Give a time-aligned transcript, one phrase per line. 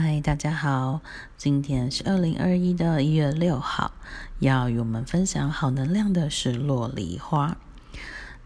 [0.00, 1.02] 嗨，大家好，
[1.36, 3.92] 今天是二零二一的一月六号，
[4.38, 7.58] 要与我们分享好能量的是洛梨花。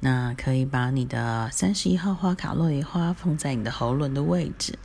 [0.01, 4.77] 那可以把你的三十一号花卡洛梨花放在你的喉轮的位置，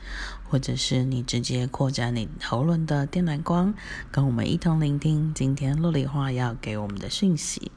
[0.52, 3.74] 或者是你直接扩展你喉轮的电蓝光，
[4.12, 7.72] 跟我们一同聆听今天洛梨花要给我们的讯息。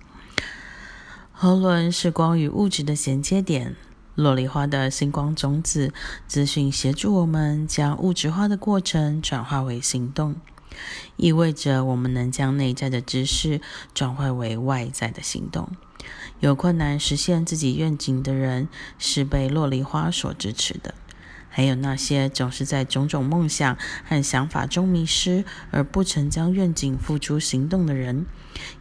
[1.32, 3.76] 喉轮是光与物质的衔接点。
[4.14, 5.92] 洛梨花的星光种子
[6.28, 10.36] 资讯协助我们将物质化的过程转化为行动，
[11.16, 13.60] 意味着我们能将内在的知识
[13.92, 15.68] 转化为外在的行动。
[16.38, 20.94] 有困难实现自己愿景的人是被洛梨花所支持的，
[21.56, 28.26] 还有那些总是在种种梦想和想法中迷失而不曾将愿景付诸行动的人，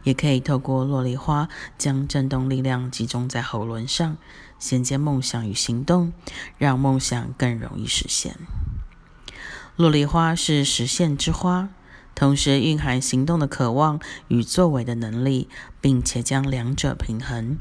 [0.02, 4.16] 也可以透过洛丽花将振动力量集中在喉轮上。
[4.58, 6.12] 衔接梦想与行动，
[6.58, 8.34] 让梦想更容易实现。
[9.76, 11.68] 洛丽花是实现之花，
[12.14, 15.48] 同时蕴含行动的渴望与作为的能力，
[15.80, 17.58] 并且将两者平衡。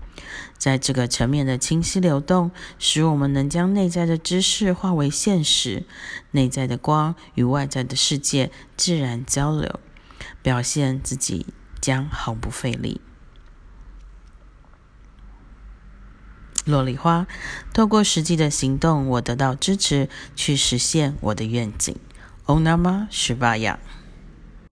[0.58, 5.86] 在这个层面的清晰流动，使我们能将内在的知识化为现实，
[6.32, 9.80] 内在的光与外在的世界自然交流，
[10.42, 11.48] 表现自己
[11.82, 13.02] 将毫不费力。
[16.66, 17.28] 洛丽花，
[17.74, 21.94] 透过实际的行动，我得到支持，去实现我的愿景。
[22.46, 23.80] Om Namah Shivaya。